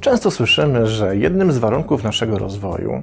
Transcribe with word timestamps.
Często 0.00 0.30
słyszymy, 0.30 0.86
że 0.86 1.16
jednym 1.16 1.52
z 1.52 1.58
warunków 1.58 2.04
naszego 2.04 2.38
rozwoju 2.38 3.02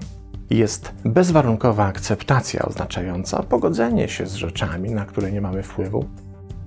jest 0.50 0.94
bezwarunkowa 1.06 1.86
akceptacja, 1.86 2.62
oznaczająca 2.62 3.44
pogodzenie 3.44 4.08
się 4.08 4.26
z 4.26 4.34
rzeczami, 4.34 4.92
na 4.92 5.06
które 5.06 5.32
nie 5.32 5.42
mamy 5.42 5.64
wpływu 5.64 6.06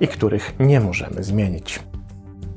i 0.00 0.08
których 0.08 0.54
nie 0.60 0.80
możemy 0.80 1.24
zmienić. 1.24 1.80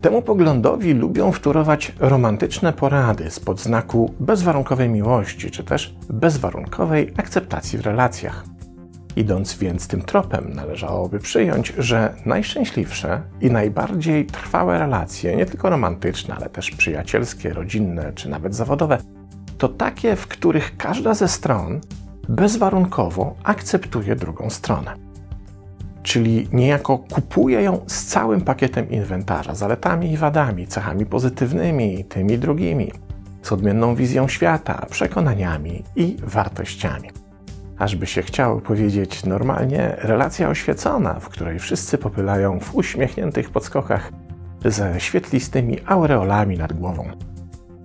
Temu 0.06 0.22
poglądowi 0.22 0.94
lubią 0.94 1.32
wtórować 1.32 1.92
romantyczne 2.00 2.74
porady 2.74 3.32
spod 3.32 3.62
znaku 3.62 4.14
bezwarunkowej 4.20 4.90
miłości, 4.90 5.52
czy 5.52 5.64
też 5.64 5.96
bezwarunkowej 6.10 7.14
akceptacji 7.18 7.80
w 7.80 7.82
relacjach. 7.82 8.46
Idąc 9.16 9.58
więc 9.58 9.88
tym 9.88 10.02
tropem, 10.02 10.54
należałoby 10.54 11.20
przyjąć, 11.20 11.74
że 11.78 12.14
najszczęśliwsze 12.26 13.22
i 13.42 13.52
najbardziej 13.52 14.26
trwałe 14.26 14.80
relacje, 14.80 15.36
nie 15.36 15.46
tylko 15.46 15.70
romantyczne, 15.70 16.36
ale 16.36 16.50
też 16.50 16.72
przyjacielskie, 16.72 17.54
rodzinne 17.54 18.14
czy 18.14 18.30
nawet 18.30 18.56
zawodowe, 18.56 18.98
to 19.58 19.70
takie, 19.70 20.16
w 20.16 20.28
których 20.28 20.78
każda 20.78 21.14
ze 21.14 21.28
stron 21.28 21.82
bezwarunkowo 22.30 23.36
akceptuje 23.44 24.16
drugą 24.16 24.50
stronę. 24.50 25.05
Czyli 26.06 26.48
niejako 26.54 26.98
kupuje 26.98 27.62
ją 27.62 27.80
z 27.88 28.06
całym 28.06 28.42
pakietem 28.42 28.90
inwentarza, 28.90 29.56
zaletami 29.56 30.12
i 30.12 30.18
wadami, 30.18 30.68
cechami 30.68 31.06
pozytywnymi, 31.06 32.06
tymi 32.06 32.40
drugimi, 32.40 32.92
z 33.42 33.52
odmienną 33.52 33.96
wizją 33.96 34.28
świata, 34.28 34.86
przekonaniami 34.90 35.84
i 35.96 36.18
wartościami. 36.24 37.10
Ażby 37.78 38.06
się 38.06 38.22
chciało 38.22 38.62
powiedzieć 38.62 39.26
normalnie, 39.26 39.96
relacja 39.98 40.50
oświecona, 40.50 41.20
w 41.20 41.30
której 41.30 41.60
wszyscy 41.60 41.98
popylają 41.98 42.60
w 42.60 42.76
uśmiechniętych 42.76 43.50
podskokach 43.50 44.12
ze 44.66 45.00
świetlistymi 45.00 45.78
aureolami 45.86 46.58
nad 46.58 46.74
głową. 46.74 47.08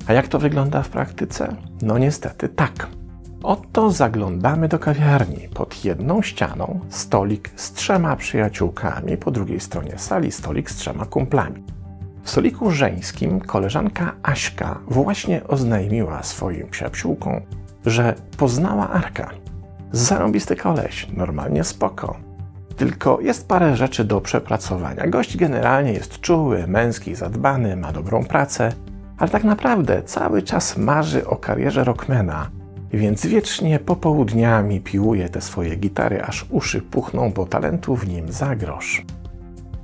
A 0.07 0.13
jak 0.13 0.29
to 0.29 0.39
wygląda 0.39 0.83
w 0.83 0.89
praktyce? 0.89 1.57
No 1.83 1.99
niestety 1.99 2.49
tak. 2.49 3.00
Oto 3.43 3.91
zaglądamy 3.91 4.69
do 4.69 4.79
kawiarni. 4.79 5.49
Pod 5.55 5.85
jedną 5.85 6.23
ścianą 6.23 6.81
stolik 6.89 7.51
z 7.57 7.73
trzema 7.73 8.17
przyjaciółkami, 8.17 9.17
po 9.17 9.31
drugiej 9.31 9.61
stronie 9.61 9.99
sali 9.99 10.33
stolik 10.33 10.71
z 10.71 10.77
trzema 10.77 11.05
kumplami. 11.05 11.63
W 12.23 12.31
stoliku 12.31 12.71
żeńskim 12.71 13.41
koleżanka 13.41 14.13
Aśka 14.23 14.79
właśnie 14.89 15.47
oznajmiła 15.49 16.23
swoim 16.23 16.69
przyjaciółkom, 16.69 17.41
że 17.87 18.15
poznała 18.37 18.91
Arka. 18.91 19.31
Zarąbisty 19.93 20.57
koleś, 20.57 21.07
normalnie 21.17 21.65
spoko. 21.65 22.17
Tylko 22.77 23.21
jest 23.21 23.49
parę 23.49 23.77
rzeczy 23.77 24.05
do 24.05 24.21
przepracowania. 24.21 25.07
Gość 25.07 25.37
generalnie 25.37 25.93
jest 25.93 26.21
czuły, 26.21 26.67
męski, 26.67 27.15
zadbany, 27.15 27.77
ma 27.77 27.93
dobrą 27.93 28.25
pracę, 28.25 28.73
ale 29.19 29.31
tak 29.31 29.45
naprawdę 29.45 30.03
cały 30.03 30.43
czas 30.43 30.77
marzy 30.77 31.27
o 31.27 31.37
karierze 31.37 31.85
rockmana, 31.85 32.51
więc 32.93 33.27
wiecznie 33.27 33.79
popołudniami 33.79 34.81
piłuje 34.81 35.29
te 35.29 35.41
swoje 35.41 35.77
gitary, 35.77 36.23
aż 36.23 36.47
uszy 36.51 36.83
puchną, 36.83 37.33
bo 37.33 37.47
talentu 37.47 37.97
w 37.97 38.09
nim 38.09 38.33
za 38.33 38.57
grosz. 38.57 39.05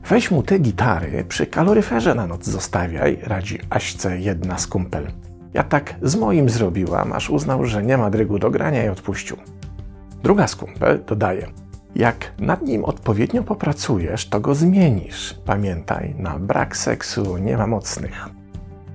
Weź 0.09 0.31
mu 0.31 0.43
te 0.43 0.59
gitary, 0.59 1.25
przy 1.29 1.47
kaloryferze 1.47 2.15
na 2.15 2.27
noc 2.27 2.47
zostawiaj, 2.47 3.19
radzi 3.23 3.59
Aśce 3.71 4.21
jedna 4.21 4.59
z 4.59 4.67
kumpel. 4.67 5.07
Ja 5.55 5.63
tak 5.63 5.95
z 6.03 6.17
moim 6.17 6.51
zrobiłam, 6.51 7.13
aż 7.13 7.31
uznał, 7.31 7.65
że 7.65 7.83
nie 7.83 7.99
ma 7.99 8.11
drygu 8.11 8.39
do 8.39 8.51
grania 8.51 8.85
i 8.85 8.89
odpuścił. 8.89 9.37
Druga 10.23 10.49
z 10.49 10.57
kumpel 10.57 11.05
dodaje, 11.07 11.47
jak 11.97 12.33
nad 12.39 12.63
nim 12.63 12.85
odpowiednio 12.85 13.43
popracujesz, 13.43 14.29
to 14.29 14.41
go 14.41 14.55
zmienisz. 14.55 15.35
Pamiętaj, 15.45 16.15
na 16.19 16.39
brak 16.39 16.77
seksu 16.77 17.39
nie 17.39 17.57
ma 17.57 17.67
mocnych. 17.67 18.29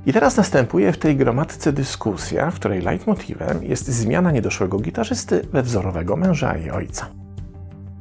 I 0.06 0.14
teraz 0.14 0.38
następuje 0.38 0.92
w 0.92 0.98
tej 0.98 1.16
gromadce 1.16 1.74
dyskusja, 1.74 2.52
w 2.52 2.56
której 2.56 2.82
leitmotivem 2.82 3.64
jest 3.64 3.88
zmiana 3.88 4.32
niedoszłego 4.32 4.80
gitarzysty 4.80 5.48
we 5.54 5.64
wzorowego 5.64 6.16
męża 6.16 6.58
i 6.58 6.70
ojca. 6.70 7.08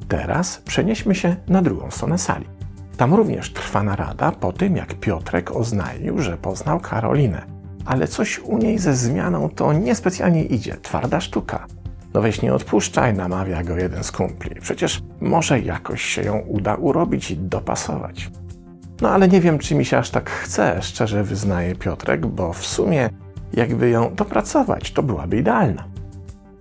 Teraz 0.09 0.59
przenieśmy 0.59 1.15
się 1.15 1.37
na 1.49 1.62
drugą 1.62 1.91
stronę 1.91 2.19
sali. 2.19 2.47
Tam 2.97 3.15
również 3.15 3.53
trwa 3.53 3.83
narada 3.83 4.33
po 4.33 4.53
tym, 4.53 4.77
jak 4.77 4.94
Piotrek 4.94 5.56
oznajmił, 5.56 6.19
że 6.19 6.37
poznał 6.37 6.81
Karolinę. 6.81 7.43
Ale 7.84 8.09
coś 8.09 8.38
u 8.38 8.59
niej 8.59 8.78
ze 8.78 8.94
zmianą 8.94 9.49
to 9.49 9.72
niespecjalnie 9.72 10.44
idzie, 10.44 10.77
twarda 10.82 11.21
sztuka. 11.21 11.67
No 12.15 12.21
weź 12.21 12.43
nie 12.43 12.55
odpuszczaj, 12.55 13.15
namawia 13.15 13.62
go 13.62 13.77
jeden 13.77 14.05
z 14.05 14.12
kumpli. 14.12 14.61
Przecież 14.61 15.03
może 15.21 15.61
jakoś 15.61 16.03
się 16.03 16.22
ją 16.22 16.38
uda 16.38 16.75
urobić 16.75 17.31
i 17.31 17.37
dopasować. 17.37 18.31
No 19.00 19.11
ale 19.11 19.28
nie 19.28 19.41
wiem, 19.41 19.59
czy 19.59 19.75
mi 19.75 19.84
się 19.84 19.99
aż 19.99 20.11
tak 20.11 20.31
chce, 20.31 20.83
szczerze 20.83 21.25
wyznaje 21.25 21.75
Piotrek, 21.75 22.27
bo 22.27 22.53
w 22.53 22.66
sumie 22.66 23.11
jakby 23.53 23.91
ją 23.91 24.15
dopracować, 24.15 24.93
to 24.93 25.03
byłaby 25.03 25.37
idealna. 25.37 25.84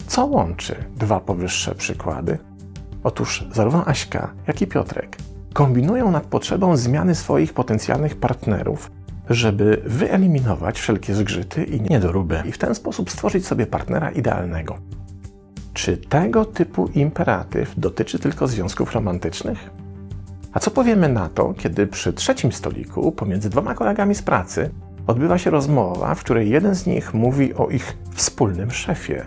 Co 0.08 0.26
łączy 0.26 0.76
dwa 0.96 1.20
powyższe 1.20 1.76
przykłady? 1.76 2.38
Otóż 3.04 3.46
zarówno 3.54 3.86
Aśka, 3.86 4.34
jak 4.48 4.62
i 4.62 4.68
Piotrek 4.68 5.18
kombinują 5.54 6.12
nad 6.12 6.24
potrzebą 6.24 6.78
zmiany 6.78 7.16
swoich 7.16 7.54
potencjalnych 7.54 8.16
partnerów, 8.16 8.92
żeby 9.30 9.82
wyeliminować 9.86 10.80
wszelkie 10.80 11.16
zgrzyty 11.16 11.64
i 11.64 11.82
niedoróby 11.82 12.44
i 12.46 12.52
w 12.52 12.58
ten 12.58 12.76
sposób 12.76 13.12
stworzyć 13.12 13.48
sobie 13.48 13.66
partnera 13.68 14.10
idealnego. 14.10 14.78
Czy 15.74 15.98
tego 15.98 16.46
typu 16.46 16.88
imperatyw 16.88 17.74
dotyczy 17.78 18.20
tylko 18.20 18.48
związków 18.48 18.94
romantycznych? 18.94 19.70
A 20.54 20.60
co 20.60 20.72
powiemy 20.72 21.10
na 21.10 21.30
to, 21.30 21.54
kiedy 21.54 21.88
przy 21.88 22.14
trzecim 22.14 22.52
stoliku, 22.52 23.12
pomiędzy 23.12 23.50
dwoma 23.50 23.74
kolegami 23.74 24.16
z 24.16 24.22
pracy, 24.22 24.70
odbywa 25.08 25.38
się 25.38 25.50
rozmowa, 25.50 26.16
w 26.16 26.20
której 26.20 26.50
jeden 26.50 26.76
z 26.76 26.86
nich 26.86 27.14
mówi 27.14 27.54
o 27.54 27.68
ich 27.68 27.98
wspólnym 28.14 28.72
szefie? 28.72 29.26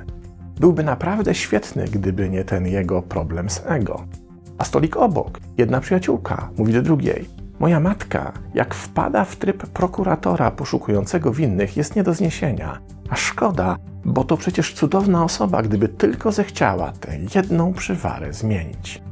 Byłby 0.61 0.85
naprawdę 0.85 1.35
świetny, 1.35 1.85
gdyby 1.85 2.29
nie 2.29 2.45
ten 2.45 2.67
jego 2.67 3.03
problem 3.03 3.51
z 3.51 3.63
ego. 3.67 4.07
A 4.59 4.65
stolik 4.65 4.97
obok, 4.97 5.41
jedna 5.59 5.81
przyjaciółka 5.81 6.51
mówi 6.59 6.73
do 6.73 6.83
drugiej: 6.83 7.29
Moja 7.61 7.81
matka, 7.81 8.33
jak 8.55 8.75
wpada 8.75 9.25
w 9.25 9.37
tryb 9.37 9.67
prokuratora 9.67 10.51
poszukującego 10.51 11.33
winnych, 11.33 11.77
jest 11.77 11.97
nie 11.97 12.03
do 12.03 12.15
zniesienia. 12.15 12.79
A 13.11 13.17
szkoda, 13.17 13.77
bo 14.05 14.25
to 14.25 14.37
przecież 14.37 14.75
cudowna 14.75 15.25
osoba, 15.25 15.63
gdyby 15.63 15.89
tylko 15.89 16.33
zechciała 16.33 16.93
tę 16.93 17.19
jedną 17.35 17.73
przywarę 17.73 18.33
zmienić. 18.33 19.03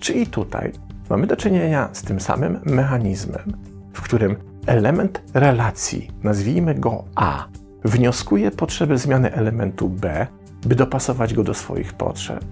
Czy 0.00 0.12
i 0.12 0.26
tutaj 0.26 0.72
mamy 1.10 1.26
do 1.26 1.36
czynienia 1.36 1.88
z 1.92 2.02
tym 2.02 2.20
samym 2.20 2.60
mechanizmem, 2.64 3.52
w 3.92 4.02
którym 4.02 4.36
element 4.66 5.22
relacji, 5.34 6.10
nazwijmy 6.22 6.74
go 6.74 7.04
A, 7.14 7.46
wnioskuje 7.84 8.50
potrzebę 8.50 8.98
zmiany 8.98 9.32
elementu 9.32 9.88
B, 9.88 10.26
by 10.66 10.74
dopasować 10.74 11.34
go 11.34 11.44
do 11.44 11.54
swoich 11.54 11.92
potrzeb. 11.92 12.44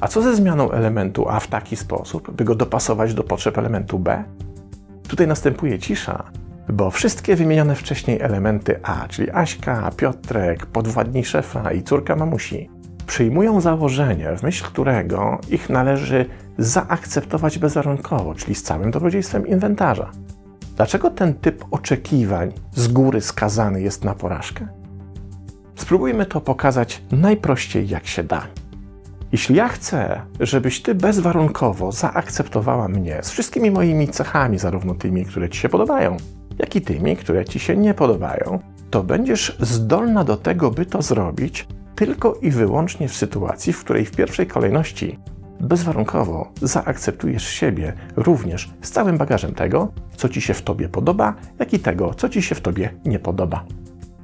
A 0.00 0.08
co 0.08 0.22
ze 0.22 0.36
zmianą 0.36 0.70
elementu 0.70 1.28
A 1.28 1.40
w 1.40 1.46
taki 1.46 1.76
sposób, 1.76 2.30
by 2.30 2.44
go 2.44 2.54
dopasować 2.54 3.14
do 3.14 3.24
potrzeb 3.24 3.58
elementu 3.58 3.98
B? 3.98 4.24
Tutaj 5.08 5.26
następuje 5.26 5.78
cisza, 5.78 6.24
bo 6.68 6.90
wszystkie 6.90 7.36
wymienione 7.36 7.74
wcześniej 7.74 8.20
elementy 8.20 8.80
A, 8.82 9.08
czyli 9.08 9.30
Aśka, 9.30 9.90
Piotrek, 9.96 10.66
podwładni 10.66 11.24
szefa 11.24 11.72
i 11.72 11.82
córka 11.82 12.16
mamusi, 12.16 12.70
przyjmują 13.06 13.60
założenie, 13.60 14.36
w 14.36 14.42
myśl 14.42 14.64
którego 14.64 15.38
ich 15.48 15.70
należy 15.70 16.26
zaakceptować 16.58 17.58
bezwarunkowo, 17.58 18.34
czyli 18.34 18.54
z 18.54 18.62
całym 18.62 18.90
dobrodziejstwem 18.90 19.46
inwentarza. 19.46 20.10
Dlaczego 20.76 21.10
ten 21.10 21.34
typ 21.34 21.64
oczekiwań 21.70 22.52
z 22.72 22.88
góry 22.88 23.20
skazany 23.20 23.82
jest 23.82 24.04
na 24.04 24.14
porażkę? 24.14 24.68
Spróbujmy 25.74 26.26
to 26.26 26.40
pokazać 26.40 27.02
najprościej 27.12 27.88
jak 27.88 28.06
się 28.06 28.24
da. 28.24 28.46
Jeśli 29.32 29.56
ja 29.56 29.68
chcę, 29.68 30.20
żebyś 30.40 30.82
ty 30.82 30.94
bezwarunkowo 30.94 31.92
zaakceptowała 31.92 32.88
mnie 32.88 33.18
z 33.22 33.30
wszystkimi 33.30 33.70
moimi 33.70 34.08
cechami, 34.08 34.58
zarówno 34.58 34.94
tymi, 34.94 35.24
które 35.24 35.48
ci 35.48 35.60
się 35.60 35.68
podobają, 35.68 36.16
jak 36.58 36.76
i 36.76 36.80
tymi, 36.80 37.16
które 37.16 37.44
ci 37.44 37.58
się 37.58 37.76
nie 37.76 37.94
podobają, 37.94 38.58
to 38.90 39.02
będziesz 39.02 39.56
zdolna 39.60 40.24
do 40.24 40.36
tego, 40.36 40.70
by 40.70 40.86
to 40.86 41.02
zrobić 41.02 41.66
tylko 41.94 42.34
i 42.42 42.50
wyłącznie 42.50 43.08
w 43.08 43.16
sytuacji, 43.16 43.72
w 43.72 43.84
której 43.84 44.04
w 44.04 44.16
pierwszej 44.16 44.46
kolejności 44.46 45.18
bezwarunkowo 45.60 46.52
zaakceptujesz 46.62 47.48
siebie 47.48 47.92
również 48.16 48.70
z 48.82 48.90
całym 48.90 49.18
bagażem 49.18 49.54
tego, 49.54 49.92
co 50.16 50.28
ci 50.28 50.40
się 50.40 50.54
w 50.54 50.62
tobie 50.62 50.88
podoba, 50.88 51.34
jak 51.58 51.72
i 51.72 51.78
tego, 51.78 52.14
co 52.14 52.28
ci 52.28 52.42
się 52.42 52.54
w 52.54 52.60
tobie 52.60 52.94
nie 53.04 53.18
podoba. 53.18 53.64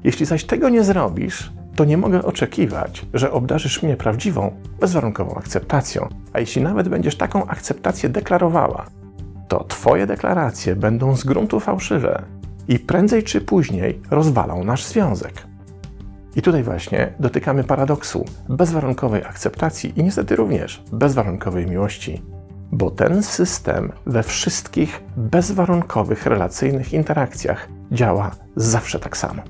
Jeśli 0.04 0.26
zaś 0.26 0.44
tego 0.44 0.69
nie 0.69 0.84
zrobisz, 0.84 1.52
to 1.76 1.84
nie 1.84 1.96
mogę 1.96 2.22
oczekiwać, 2.22 3.06
że 3.14 3.32
obdarzysz 3.32 3.82
mnie 3.82 3.96
prawdziwą, 3.96 4.52
bezwarunkową 4.81 5.34
akceptacją. 5.34 6.08
A 6.32 6.40
jeśli 6.40 6.62
nawet 6.62 6.88
będziesz 6.88 7.16
taką 7.16 7.46
akceptację 7.46 8.08
deklarowała, 8.08 8.86
to 9.48 9.64
Twoje 9.64 10.06
deklaracje 10.06 10.76
będą 10.76 11.16
z 11.16 11.25
gruntu 11.25 11.60
fałszywe 11.60 12.22
i 12.69 12.78
prędzej 12.78 13.22
czy 13.22 13.40
później 13.40 14.00
rozwalą 14.10 14.64
nasz 14.64 14.84
związek. 14.84 15.54
I 16.36 16.42
tutaj 16.42 16.62
właśnie 16.62 17.12
dotykamy 17.20 17.64
paradoksu 17.64 18.25
bezwarunkowej 18.48 19.25
akceptacji 19.25 19.92
i 19.96 20.04
niestety 20.04 20.36
również 20.36 20.82
bezwarunkowej 20.92 21.66
miłości, 21.66 22.22
bo 22.72 22.90
ten 22.90 23.22
system 23.22 23.92
we 24.06 24.22
wszystkich 24.22 25.02
bezwarunkowych 25.16 26.26
relacyjnych 26.26 26.92
interakcjach 26.92 27.69
działa 27.92 28.31
zawsze 28.56 28.98
tak 28.98 29.16
samo. 29.16 29.42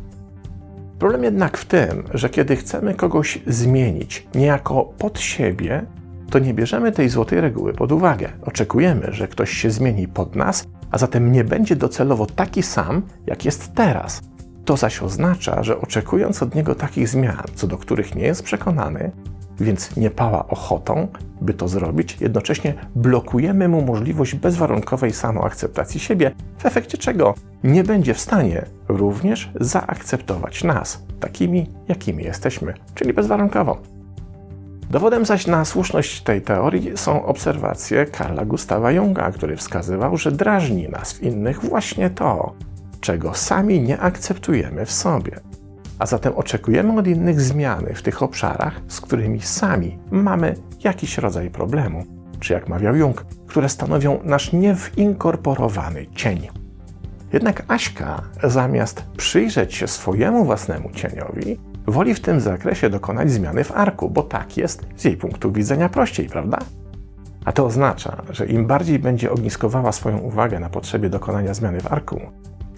Problem 0.99 1.25
jednak 1.25 1.59
w 1.59 1.65
tym, 1.65 2.05
że 2.15 2.31
kiedy 2.31 2.57
chcemy 2.57 2.95
kogoś 2.95 3.39
zmienić 3.47 4.27
niejako 4.35 4.85
pod 4.99 5.21
siebie, 5.21 5.87
to 6.31 6.39
nie 6.39 6.55
bierzemy 6.55 6.93
tej 6.93 7.09
złotej 7.09 7.41
reguły 7.41 7.73
pod 7.73 7.93
uwagę. 7.93 8.29
Oczekujemy, 8.43 9.13
że 9.13 9.29
ktoś 9.29 9.51
się 9.51 9.71
zmieni 9.71 10.09
pod 10.09 10.37
nas, 10.37 10.65
a 10.91 10.99
zatem 10.99 11.33
nie 11.33 11.45
będzie 11.45 11.77
docelowo 11.77 12.27
taki 12.27 12.63
sam, 12.63 13.03
jak 13.27 13.45
jest 13.45 13.75
teraz. 13.75 14.23
To 14.65 14.77
zaś 14.77 15.03
oznacza, 15.03 15.63
że 15.63 15.81
oczekując 15.81 16.43
od 16.43 16.55
niego 16.55 16.75
takich 16.75 17.09
zmian, 17.09 17.45
co 17.55 17.67
do 17.67 17.79
których 17.79 18.15
nie 18.15 18.23
jest 18.23 18.43
przekonany, 18.43 19.11
więc 19.61 19.97
nie 19.97 20.11
pała 20.11 20.49
ochotą, 20.49 21.09
by 21.41 21.55
to 21.55 21.69
zrobić, 21.69 22.17
jednocześnie 22.21 22.75
blokujemy 22.95 23.69
mu 23.69 23.83
możliwość 23.83 24.35
bezwarunkowej 24.35 25.13
samoakceptacji 25.13 26.01
siebie, 26.01 26.31
w 26.59 26.67
efekcie 26.67 26.99
czego 26.99 27.35
nie 27.65 27.85
będzie 27.85 28.15
w 28.15 28.21
stanie 28.21 28.65
również 28.89 29.51
zaakceptować 29.61 30.65
nas 30.65 31.03
takimi, 31.21 31.67
jakimi 31.89 32.25
jesteśmy, 32.25 32.75
czyli 32.95 33.13
bezwarunkowo. 33.13 33.79
Dowodem 34.91 35.25
zaś 35.25 35.47
na 35.47 35.65
słuszność 35.65 36.23
tej 36.23 36.43
teorii 36.43 36.93
są 36.97 37.25
obserwacje 37.27 38.07
Karla 38.07 38.45
Gustawa 38.45 38.93
Junga, 38.93 39.31
który 39.31 39.57
wskazywał, 39.57 40.17
że 40.17 40.33
drażni 40.33 40.89
nas 40.89 41.13
w 41.13 41.23
innych 41.23 41.61
właśnie 41.61 42.11
to, 42.11 42.55
czego 43.05 43.35
sami 43.35 43.81
nie 43.81 44.01
akceptujemy 44.01 44.87
w 44.87 44.93
sobie. 44.93 45.33
A 45.99 46.07
zatem 46.07 46.33
oczekujemy 46.37 46.99
od 46.99 47.07
innych 47.07 47.41
zmiany 47.41 47.95
w 47.95 48.03
tych 48.03 48.23
obszarach, 48.23 48.81
z 48.89 49.01
którymi 49.01 49.41
sami 49.41 49.99
mamy 50.11 50.55
jakiś 50.85 51.19
rodzaj 51.19 51.51
problemu, 51.51 52.05
czy 52.41 52.53
jak 52.53 52.69
mawiał 52.69 52.97
Jung, 52.97 53.25
które 53.47 53.69
stanowią 53.69 54.19
nasz 54.25 54.53
niewinkorporowany 54.53 56.07
cień. 56.07 56.49
Jednak 57.33 57.65
Aśka, 57.69 58.23
zamiast 58.45 59.05
przyjrzeć 59.17 59.75
się 59.75 59.89
swojemu 59.89 60.45
własnemu 60.45 60.91
cieniowi, 60.91 61.61
woli 61.87 62.15
w 62.15 62.21
tym 62.21 62.41
zakresie 62.41 62.91
dokonać 62.91 63.31
zmiany 63.31 63.65
w 63.65 63.73
arku, 63.73 64.11
bo 64.11 64.23
tak 64.23 64.57
jest 64.57 64.87
z 64.97 65.05
jej 65.05 65.17
punktu 65.17 65.53
widzenia 65.53 65.89
prościej, 65.89 66.29
prawda? 66.29 66.59
A 67.45 67.53
to 67.53 67.67
oznacza, 67.67 68.23
że 68.31 68.47
im 68.47 68.67
bardziej 68.67 68.99
będzie 68.99 69.31
ogniskowała 69.31 69.93
swoją 69.93 70.19
uwagę 70.19 70.61
na 70.61 70.69
potrzebie 70.69 71.11
dokonania 71.11 71.55
zmiany 71.55 71.81
w 71.81 71.93
arku, 71.93 72.21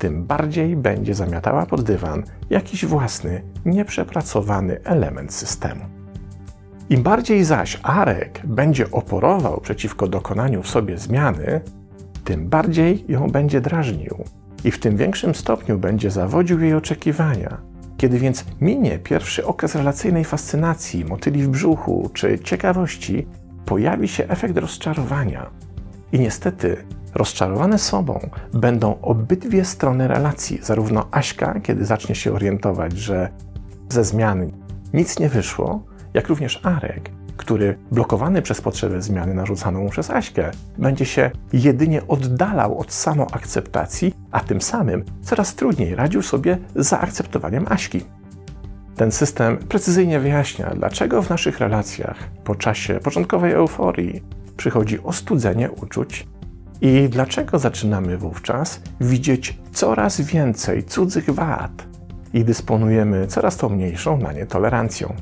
tym 0.06 0.24
bardziej 0.24 0.76
będzie 0.76 1.14
zamiatała 1.14 1.66
pod 1.66 1.82
dywan 1.82 2.22
jakiś 2.50 2.84
własny, 2.84 3.42
nieprzepracowany 3.64 4.80
element 4.84 5.32
systemu. 5.32 5.84
Im 6.90 7.02
bardziej 7.02 7.44
zaś 7.44 7.80
Arek 7.82 8.40
będzie 8.44 8.90
oporował 8.90 9.60
przeciwko 9.60 10.08
dokonaniu 10.08 10.62
w 10.62 10.68
sobie 10.68 10.98
zmiany, 10.98 11.60
tym 12.24 12.48
bardziej 12.48 13.04
ją 13.08 13.30
będzie 13.30 13.60
drażnił 13.60 14.24
i 14.64 14.70
w 14.70 14.80
tym 14.80 14.96
większym 14.96 15.34
stopniu 15.34 15.78
będzie 15.78 16.10
zawodził 16.10 16.60
jej 16.60 16.74
oczekiwania. 16.74 17.60
Kiedy 17.96 18.18
więc 18.18 18.44
minie 18.60 18.98
pierwszy 18.98 19.46
okres 19.46 19.74
relacyjnej 19.74 20.24
fascynacji, 20.24 21.04
motyli 21.04 21.42
w 21.42 21.48
brzuchu 21.48 22.10
czy 22.14 22.38
ciekawości, 22.38 23.26
pojawi 23.64 24.08
się 24.08 24.28
efekt 24.28 24.56
rozczarowania. 24.56 25.50
I 26.12 26.18
niestety 26.18 26.84
Rozczarowane 27.16 27.78
sobą 27.78 28.30
będą 28.52 29.00
obydwie 29.02 29.64
strony 29.64 30.08
relacji, 30.08 30.58
zarówno 30.62 31.08
Aśka, 31.10 31.60
kiedy 31.60 31.84
zacznie 31.84 32.14
się 32.14 32.32
orientować, 32.32 32.98
że 32.98 33.28
ze 33.88 34.04
zmian 34.04 34.50
nic 34.94 35.18
nie 35.18 35.28
wyszło, 35.28 35.82
jak 36.14 36.28
również 36.28 36.60
Arek, 36.62 37.10
który 37.36 37.78
blokowany 37.90 38.42
przez 38.42 38.60
potrzebę 38.60 39.02
zmiany 39.02 39.34
narzucaną 39.34 39.80
mu 39.80 39.90
przez 39.90 40.10
Aśkę, 40.10 40.50
będzie 40.78 41.04
się 41.04 41.30
jedynie 41.52 42.06
oddalał 42.06 42.78
od 42.78 42.92
samoakceptacji, 42.92 44.14
a 44.30 44.40
tym 44.40 44.60
samym 44.60 45.04
coraz 45.22 45.54
trudniej 45.54 45.94
radził 45.94 46.22
sobie 46.22 46.58
z 46.74 46.88
zaakceptowaniem 46.88 47.66
Aśki. 47.68 48.00
Ten 48.96 49.12
system 49.12 49.56
precyzyjnie 49.56 50.20
wyjaśnia, 50.20 50.70
dlaczego 50.74 51.22
w 51.22 51.30
naszych 51.30 51.58
relacjach 51.58 52.16
po 52.44 52.54
czasie 52.54 53.00
początkowej 53.00 53.52
euforii 53.52 54.22
przychodzi 54.56 55.02
ostudzenie 55.02 55.70
uczuć 55.70 56.26
i 56.80 57.08
dlaczego 57.08 57.58
zaczynamy 57.58 58.18
wówczas 58.18 58.80
widzieć 59.00 59.58
coraz 59.72 60.20
więcej 60.20 60.84
cudzych 60.84 61.30
wad 61.30 61.86
i 62.34 62.44
dysponujemy 62.44 63.26
coraz 63.26 63.56
to 63.56 63.68
mniejszą 63.68 64.18
na 64.18 64.32
nie 64.32 64.46
tolerancją? 64.46 65.14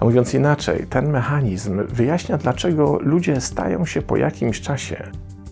A 0.00 0.04
mówiąc 0.04 0.34
inaczej, 0.34 0.86
ten 0.90 1.10
mechanizm 1.10 1.86
wyjaśnia, 1.86 2.38
dlaczego 2.38 2.98
ludzie 3.02 3.40
stają 3.40 3.86
się 3.86 4.02
po 4.02 4.16
jakimś 4.16 4.60
czasie 4.60 5.10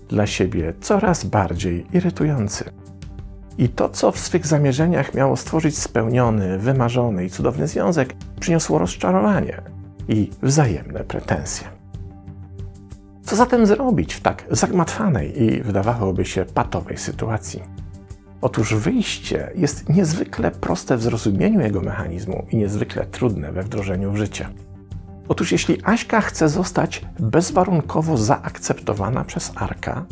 dla 0.08 0.26
siebie 0.26 0.72
coraz 0.80 1.24
bardziej 1.24 1.86
irytujący. 1.92 2.64
I 3.58 3.68
to, 3.68 3.88
co 3.88 4.12
w 4.12 4.18
swych 4.18 4.46
zamierzeniach 4.46 5.14
miało 5.14 5.36
stworzyć 5.36 5.78
spełniony, 5.78 6.58
wymarzony 6.58 7.24
i 7.24 7.30
cudowny 7.30 7.68
związek, 7.68 8.14
przyniosło 8.40 8.78
rozczarowanie 8.78 9.62
i 10.08 10.30
wzajemne 10.42 11.04
pretensje. 11.04 11.75
Co 13.26 13.36
zatem 13.36 13.66
zrobić 13.66 14.14
w 14.14 14.20
tak 14.20 14.44
zagmatwanej 14.50 15.42
i 15.42 15.62
wydawałoby 15.62 16.24
się 16.24 16.44
patowej 16.44 16.98
sytuacji? 16.98 17.62
Otóż 18.40 18.74
wyjście 18.74 19.50
jest 19.54 19.88
niezwykle 19.88 20.50
proste 20.50 20.96
w 20.96 21.02
zrozumieniu 21.02 21.60
jego 21.60 21.80
mechanizmu 21.80 22.46
i 22.50 22.56
niezwykle 22.56 23.06
trudne 23.06 23.52
we 23.52 23.62
wdrożeniu 23.62 24.12
w 24.12 24.16
życie. 24.16 24.48
Otóż 25.28 25.52
jeśli 25.52 25.78
Aśka 25.84 26.20
chce 26.20 26.48
zostać 26.48 27.04
bezwarunkowo 27.20 28.16
zaakceptowana 28.16 29.24
przez 29.24 29.52
Arka, 29.54 30.06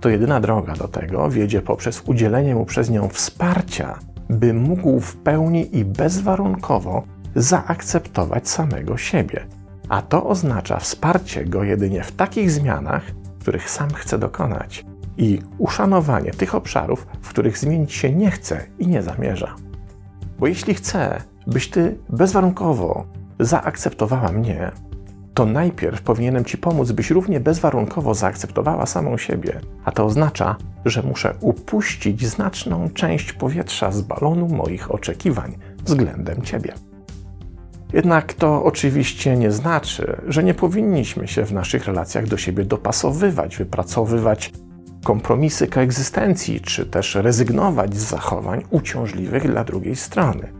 to 0.00 0.08
jedyna 0.08 0.40
droga 0.40 0.72
do 0.72 0.88
tego 0.88 1.30
wiedzie 1.30 1.62
poprzez 1.62 2.02
udzielenie 2.06 2.54
mu 2.54 2.64
przez 2.64 2.90
nią 2.90 3.08
wsparcia, 3.08 3.98
by 4.28 4.54
mógł 4.54 5.00
w 5.00 5.16
pełni 5.16 5.76
i 5.76 5.84
bezwarunkowo 5.84 7.02
zaakceptować 7.34 8.48
samego 8.48 8.96
siebie 8.96 9.46
a 9.92 10.02
to 10.02 10.26
oznacza 10.26 10.78
wsparcie 10.78 11.44
go 11.44 11.64
jedynie 11.64 12.02
w 12.02 12.12
takich 12.12 12.50
zmianach, 12.50 13.02
których 13.40 13.70
sam 13.70 13.90
chce 13.90 14.18
dokonać 14.18 14.84
i 15.16 15.40
uszanowanie 15.58 16.30
tych 16.30 16.54
obszarów, 16.54 17.06
w 17.22 17.28
których 17.28 17.58
zmienić 17.58 17.92
się 17.92 18.12
nie 18.12 18.30
chce 18.30 18.66
i 18.78 18.86
nie 18.86 19.02
zamierza. 19.02 19.54
Bo 20.38 20.46
jeśli 20.46 20.74
chcę, 20.74 21.22
byś 21.46 21.70
ty 21.70 21.98
bezwarunkowo 22.08 23.06
zaakceptowała 23.40 24.32
mnie, 24.32 24.70
to 25.34 25.46
najpierw 25.46 26.02
powinienem 26.02 26.44
ci 26.44 26.58
pomóc, 26.58 26.92
byś 26.92 27.10
równie 27.10 27.40
bezwarunkowo 27.40 28.14
zaakceptowała 28.14 28.86
samą 28.86 29.16
siebie, 29.18 29.60
a 29.84 29.92
to 29.92 30.04
oznacza, 30.04 30.56
że 30.84 31.02
muszę 31.02 31.34
upuścić 31.40 32.26
znaczną 32.26 32.90
część 32.90 33.32
powietrza 33.32 33.92
z 33.92 34.00
balonu 34.00 34.48
moich 34.48 34.94
oczekiwań 34.94 35.58
względem 35.84 36.42
ciebie. 36.42 36.74
Jednak 37.92 38.34
to 38.34 38.64
oczywiście 38.64 39.36
nie 39.36 39.50
znaczy, 39.50 40.16
że 40.26 40.44
nie 40.44 40.54
powinniśmy 40.54 41.28
się 41.28 41.44
w 41.44 41.52
naszych 41.52 41.86
relacjach 41.86 42.26
do 42.26 42.36
siebie 42.36 42.64
dopasowywać, 42.64 43.56
wypracowywać 43.56 44.52
kompromisy 45.04 45.66
koegzystencji, 45.66 46.60
czy 46.60 46.86
też 46.86 47.14
rezygnować 47.14 47.96
z 47.96 48.08
zachowań 48.08 48.64
uciążliwych 48.70 49.46
dla 49.50 49.64
drugiej 49.64 49.96
strony. 49.96 50.52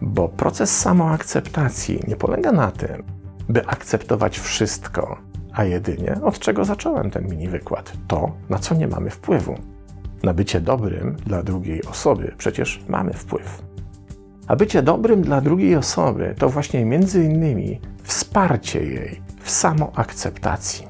Bo 0.00 0.28
proces 0.28 0.78
samoakceptacji 0.78 2.00
nie 2.08 2.16
polega 2.16 2.52
na 2.52 2.70
tym, 2.70 3.02
by 3.48 3.66
akceptować 3.66 4.38
wszystko, 4.38 5.18
a 5.52 5.64
jedynie 5.64 6.16
od 6.22 6.38
czego 6.38 6.64
zacząłem 6.64 7.10
ten 7.10 7.28
mini 7.28 7.48
wykład 7.48 7.92
to, 8.08 8.32
na 8.48 8.58
co 8.58 8.74
nie 8.74 8.88
mamy 8.88 9.10
wpływu. 9.10 9.54
Na 10.22 10.34
bycie 10.34 10.60
dobrym 10.60 11.16
dla 11.26 11.42
drugiej 11.42 11.84
osoby 11.84 12.34
przecież 12.38 12.84
mamy 12.88 13.12
wpływ. 13.12 13.62
A 14.46 14.56
bycie 14.56 14.82
dobrym 14.82 15.22
dla 15.22 15.40
drugiej 15.40 15.76
osoby 15.76 16.34
to 16.38 16.48
właśnie 16.48 16.84
między 16.84 17.24
innymi 17.24 17.80
wsparcie 18.02 18.84
jej 18.84 19.20
w 19.42 19.50
samoakceptacji. 19.50 20.86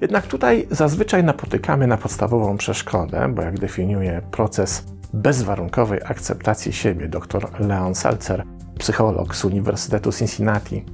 Jednak 0.00 0.26
tutaj 0.26 0.66
zazwyczaj 0.70 1.24
napotykamy 1.24 1.86
na 1.86 1.96
podstawową 1.96 2.56
przeszkodę, 2.56 3.28
bo 3.34 3.42
jak 3.42 3.58
definiuje 3.58 4.22
proces 4.30 4.84
bezwarunkowej 5.12 6.00
akceptacji 6.04 6.72
siebie 6.72 7.08
dr 7.08 7.60
Leon 7.60 7.94
Seltzer, 7.94 8.44
psycholog 8.78 9.36
z 9.36 9.44
Uniwersytetu 9.44 10.12
Cincinnati 10.12 10.84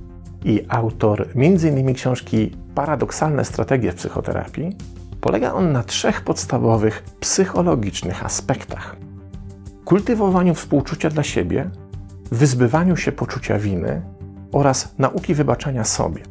i 0.44 0.66
autor 0.68 1.28
m.in. 1.34 1.94
książki 1.94 2.56
Paradoksalne 2.74 3.44
strategie 3.44 3.92
w 3.92 3.94
psychoterapii, 3.94 4.76
polega 5.20 5.52
on 5.52 5.72
na 5.72 5.82
trzech 5.82 6.20
podstawowych 6.20 7.02
psychologicznych 7.20 8.24
aspektach 8.24 8.96
kultywowaniu 9.84 10.54
współczucia 10.54 11.10
dla 11.10 11.22
siebie, 11.22 11.70
wyzbywaniu 12.30 12.96
się 12.96 13.12
poczucia 13.12 13.58
winy 13.58 14.02
oraz 14.52 14.94
nauki 14.98 15.34
wybaczania 15.34 15.84
sobie. 15.84 16.22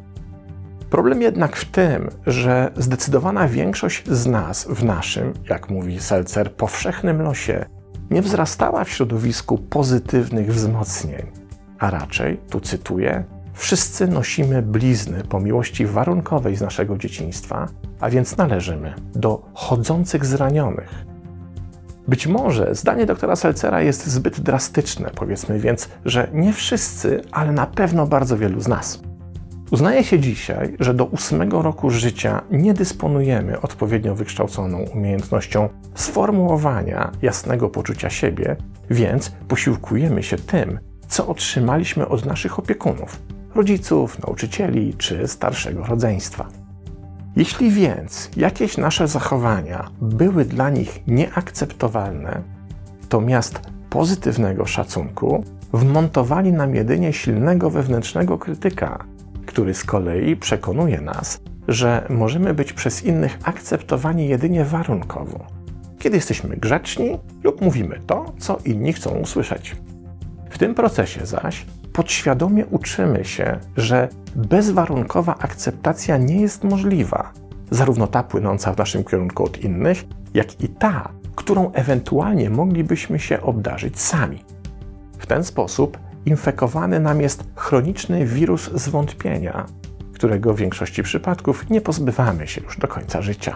Problem 0.89 1.21
jednak 1.21 1.55
w 1.55 1.65
tym, 1.65 2.09
że 2.27 2.71
zdecydowana 2.75 3.47
większość 3.47 4.07
z 4.07 4.27
nas 4.27 4.67
w 4.69 4.83
naszym, 4.83 5.33
jak 5.49 5.69
mówi 5.69 5.99
Selcer, 5.99 6.55
powszechnym 6.55 7.21
losie 7.21 7.65
nie 8.11 8.21
wzrastała 8.21 8.83
w 8.83 8.89
środowisku 8.89 9.57
pozytywnych 9.57 10.53
wzmocnień, 10.53 11.31
a 11.79 11.89
raczej, 11.89 12.37
tu 12.49 12.59
cytuję, 12.59 13.23
wszyscy 13.53 14.07
nosimy 14.07 14.61
blizny 14.61 15.23
po 15.29 15.39
miłości 15.39 15.85
warunkowej 15.85 16.55
z 16.55 16.61
naszego 16.61 16.97
dzieciństwa, 16.97 17.67
a 17.99 18.09
więc 18.09 18.37
należymy 18.37 18.93
do 19.15 19.41
chodzących 19.53 20.25
zranionych. 20.25 21.12
Być 22.07 22.27
może 22.27 22.75
zdanie 22.75 23.05
doktora 23.05 23.35
Selcera 23.35 23.81
jest 23.81 24.07
zbyt 24.07 24.39
drastyczne, 24.39 25.11
powiedzmy 25.15 25.59
więc, 25.59 25.89
że 26.05 26.27
nie 26.33 26.53
wszyscy, 26.53 27.21
ale 27.31 27.51
na 27.51 27.65
pewno 27.65 28.07
bardzo 28.07 28.37
wielu 28.37 28.61
z 28.61 28.67
nas. 28.67 29.01
Uznaje 29.71 30.03
się 30.03 30.19
dzisiaj, 30.19 30.75
że 30.79 30.93
do 30.93 31.05
ósmego 31.05 31.61
roku 31.61 31.89
życia 31.89 32.41
nie 32.51 32.73
dysponujemy 32.73 33.61
odpowiednio 33.61 34.15
wykształconą 34.15 34.77
umiejętnością 34.77 35.69
sformułowania 35.95 37.11
jasnego 37.21 37.69
poczucia 37.69 38.09
siebie, 38.09 38.55
więc 38.89 39.31
posiłkujemy 39.47 40.23
się 40.23 40.37
tym, 40.37 40.79
co 41.07 41.27
otrzymaliśmy 41.27 42.07
od 42.07 42.25
naszych 42.25 42.59
opiekunów, 42.59 43.19
rodziców, 43.55 44.19
nauczycieli 44.19 44.93
czy 44.97 45.27
starszego 45.27 45.85
rodzeństwa. 45.85 46.62
Jeśli 47.35 47.71
więc 47.71 48.29
jakieś 48.37 48.77
nasze 48.77 49.07
zachowania 49.07 49.89
były 50.01 50.45
dla 50.45 50.69
nich 50.69 51.07
nieakceptowalne, 51.07 52.41
to 53.09 53.21
miast 53.21 53.59
pozytywnego 53.89 54.65
szacunku 54.65 55.43
wmontowali 55.73 56.53
nam 56.53 56.75
jedynie 56.75 57.13
silnego 57.13 57.69
wewnętrznego 57.69 58.37
krytyka, 58.37 59.05
który 59.45 59.73
z 59.73 59.83
kolei 59.83 60.35
przekonuje 60.35 61.01
nas, 61.01 61.41
że 61.67 62.07
możemy 62.09 62.53
być 62.53 62.73
przez 62.73 63.03
innych 63.03 63.37
akceptowani 63.43 64.27
jedynie 64.27 64.65
warunkowo, 64.65 65.45
kiedy 65.99 66.15
jesteśmy 66.15 66.57
grzeczni 66.57 67.19
lub 67.43 67.61
mówimy 67.61 67.99
to, 68.07 68.33
co 68.37 68.57
inni 68.65 68.93
chcą 68.93 69.09
usłyszeć. 69.09 69.75
W 70.49 70.57
tym 70.57 70.75
procesie 70.75 71.25
zaś 71.25 71.65
podświadomie 71.93 72.65
uczymy 72.65 73.25
się, 73.25 73.59
że 73.77 74.09
bezwarunkowa 74.35 75.35
akceptacja 75.39 76.17
nie 76.17 76.41
jest 76.41 76.63
możliwa, 76.63 77.31
zarówno 77.71 78.07
ta 78.07 78.23
płynąca 78.23 78.73
w 78.73 78.77
naszym 78.77 79.03
kierunku 79.03 79.43
od 79.43 79.57
innych, 79.57 80.03
jak 80.33 80.61
i 80.61 80.69
ta, 80.69 81.09
którą 81.35 81.71
ewentualnie 81.71 82.49
moglibyśmy 82.49 83.19
się 83.19 83.41
obdarzyć 83.41 83.99
sami. 83.99 84.43
W 85.17 85.25
ten 85.25 85.43
sposób 85.43 85.97
infekowany 86.25 86.99
nam 86.99 87.21
jest 87.21 87.43
chroniczny 87.55 88.25
wirus 88.25 88.71
zwątpienia, 88.73 89.65
którego 90.13 90.53
w 90.53 90.57
większości 90.57 91.03
przypadków 91.03 91.69
nie 91.69 91.81
pozbywamy 91.81 92.47
się 92.47 92.61
już 92.61 92.77
do 92.77 92.87
końca 92.87 93.21
życia. 93.21 93.55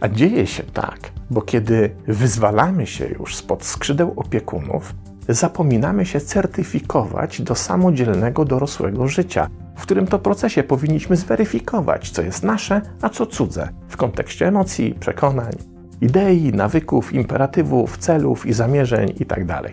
A 0.00 0.08
dzieje 0.08 0.46
się 0.46 0.62
tak, 0.62 1.12
bo 1.30 1.42
kiedy 1.42 1.96
wyzwalamy 2.06 2.86
się 2.86 3.06
już 3.06 3.36
spod 3.36 3.64
skrzydeł 3.64 4.12
opiekunów, 4.16 4.94
zapominamy 5.28 6.06
się 6.06 6.20
certyfikować 6.20 7.42
do 7.42 7.54
samodzielnego 7.54 8.44
dorosłego 8.44 9.08
życia, 9.08 9.48
w 9.76 9.82
którym 9.82 10.06
to 10.06 10.18
procesie 10.18 10.62
powinniśmy 10.62 11.16
zweryfikować, 11.16 12.10
co 12.10 12.22
jest 12.22 12.42
nasze, 12.42 12.80
a 13.02 13.08
co 13.08 13.26
cudze 13.26 13.68
w 13.88 13.96
kontekście 13.96 14.48
emocji, 14.48 14.94
przekonań, 15.00 15.52
idei, 16.00 16.52
nawyków, 16.52 17.12
imperatywów, 17.12 17.98
celów 17.98 18.46
i 18.46 18.52
zamierzeń 18.52 19.08
itd. 19.18 19.46
Tak 19.46 19.72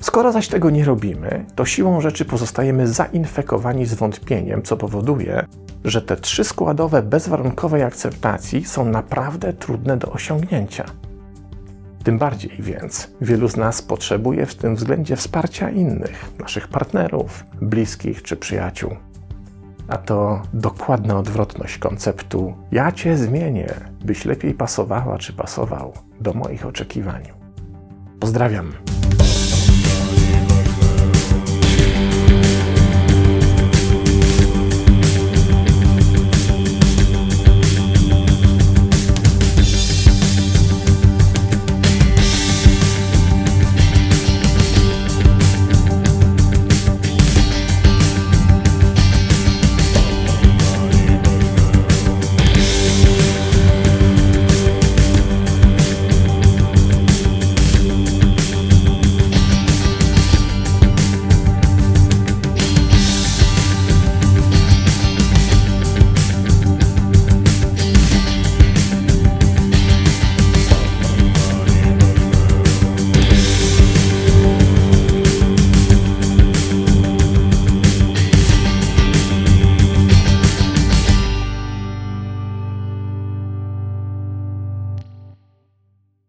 Skoro 0.00 0.32
zaś 0.32 0.48
tego 0.48 0.70
nie 0.70 0.84
robimy, 0.84 1.44
to 1.54 1.64
siłą 1.64 2.00
rzeczy 2.00 2.24
pozostajemy 2.24 2.88
zainfekowani 2.88 3.86
zwątpieniem, 3.86 4.62
co 4.62 4.76
powoduje, 4.76 5.46
że 5.84 6.02
te 6.02 6.16
trzy 6.16 6.44
składowe 6.44 7.02
bezwarunkowej 7.02 7.82
akceptacji 7.82 8.64
są 8.64 8.84
naprawdę 8.84 9.52
trudne 9.52 9.96
do 9.96 10.12
osiągnięcia. 10.12 10.84
Tym 12.04 12.18
bardziej 12.18 12.50
więc 12.58 13.10
wielu 13.20 13.48
z 13.48 13.56
nas 13.56 13.82
potrzebuje 13.82 14.46
w 14.46 14.54
tym 14.54 14.76
względzie 14.76 15.16
wsparcia 15.16 15.70
innych, 15.70 16.30
naszych 16.38 16.68
partnerów, 16.68 17.44
bliskich 17.62 18.22
czy 18.22 18.36
przyjaciół. 18.36 18.96
A 19.88 19.96
to 19.96 20.42
dokładna 20.52 21.18
odwrotność 21.18 21.78
konceptu 21.78 22.54
ja 22.72 22.92
cię 22.92 23.16
zmienię, 23.16 23.74
byś 24.04 24.24
lepiej 24.24 24.54
pasowała 24.54 25.18
czy 25.18 25.32
pasował 25.32 25.92
do 26.20 26.32
moich 26.32 26.66
oczekiwań. 26.66 27.22
Pozdrawiam. 28.20 28.72